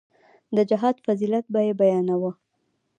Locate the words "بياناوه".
1.79-2.31